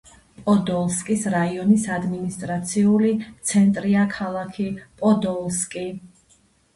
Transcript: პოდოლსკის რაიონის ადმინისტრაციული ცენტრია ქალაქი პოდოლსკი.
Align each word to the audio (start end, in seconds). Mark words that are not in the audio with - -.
პოდოლსკის 0.45 1.25
რაიონის 1.33 1.83
ადმინისტრაციული 1.95 3.11
ცენტრია 3.49 4.07
ქალაქი 4.15 4.65
პოდოლსკი. 5.03 5.85